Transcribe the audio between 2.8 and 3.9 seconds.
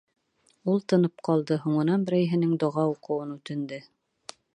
уҡыуын үтенде: